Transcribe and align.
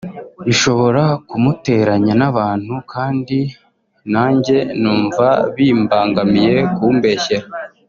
bishobora 0.45 1.03
kumuteranya 1.29 2.13
n’abantu 2.21 2.75
kandi 2.93 3.37
nanjye 4.13 4.57
numva 4.81 5.27
bimbangamiye 5.55 6.55
kumbeshyera 6.75 7.47